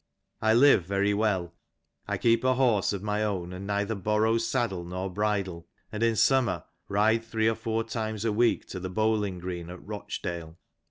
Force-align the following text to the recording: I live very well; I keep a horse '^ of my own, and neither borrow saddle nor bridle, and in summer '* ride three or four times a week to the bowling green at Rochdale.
I 0.41 0.55
live 0.55 0.83
very 0.87 1.13
well; 1.13 1.53
I 2.07 2.17
keep 2.17 2.43
a 2.43 2.55
horse 2.55 2.87
'^ 2.89 2.93
of 2.93 3.03
my 3.03 3.23
own, 3.23 3.53
and 3.53 3.67
neither 3.67 3.93
borrow 3.93 4.39
saddle 4.39 4.83
nor 4.83 5.11
bridle, 5.13 5.67
and 5.91 6.01
in 6.01 6.15
summer 6.15 6.63
'* 6.75 6.87
ride 6.89 7.23
three 7.23 7.47
or 7.47 7.53
four 7.53 7.83
times 7.83 8.25
a 8.25 8.33
week 8.33 8.65
to 8.69 8.79
the 8.79 8.89
bowling 8.89 9.37
green 9.37 9.69
at 9.69 9.79
Rochdale. 9.85 10.57